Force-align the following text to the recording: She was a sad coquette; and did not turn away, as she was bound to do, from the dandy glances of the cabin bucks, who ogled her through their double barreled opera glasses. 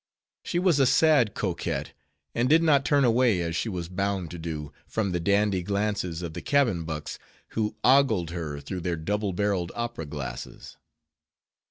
She 0.43 0.57
was 0.57 0.79
a 0.79 0.87
sad 0.87 1.35
coquette; 1.35 1.93
and 2.33 2.49
did 2.49 2.63
not 2.63 2.83
turn 2.83 3.05
away, 3.05 3.39
as 3.41 3.55
she 3.55 3.69
was 3.69 3.87
bound 3.87 4.31
to 4.31 4.39
do, 4.39 4.73
from 4.87 5.11
the 5.11 5.19
dandy 5.19 5.61
glances 5.61 6.23
of 6.23 6.33
the 6.33 6.41
cabin 6.41 6.85
bucks, 6.85 7.19
who 7.49 7.75
ogled 7.83 8.31
her 8.31 8.59
through 8.59 8.81
their 8.81 8.97
double 8.97 9.31
barreled 9.31 9.71
opera 9.75 10.07
glasses. 10.07 10.77